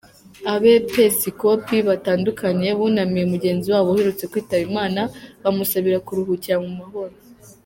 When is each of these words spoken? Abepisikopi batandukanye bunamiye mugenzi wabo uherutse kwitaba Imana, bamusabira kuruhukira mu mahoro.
Abepisikopi 0.53 1.77
batandukanye 1.89 2.69
bunamiye 2.79 3.25
mugenzi 3.33 3.67
wabo 3.73 3.89
uherutse 3.91 4.23
kwitaba 4.31 4.63
Imana, 4.69 5.01
bamusabira 5.43 6.03
kuruhukira 6.05 6.57
mu 6.65 6.71
mahoro. 6.79 7.15